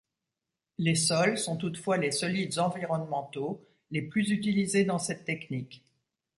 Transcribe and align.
Les 0.79 0.95
sols 0.95 1.37
sont 1.37 1.57
toutefois 1.57 1.97
les 1.97 2.09
solides 2.09 2.57
environnementaux 2.57 3.63
les 3.91 4.01
plus 4.01 4.31
utilisés 4.31 4.83
dans 4.83 4.97
cette 4.97 5.25
technique. 5.25 5.85